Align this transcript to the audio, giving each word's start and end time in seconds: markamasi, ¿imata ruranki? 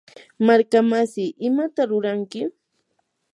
markamasi, 0.47 1.25
¿imata 1.47 1.81
ruranki? 1.89 2.41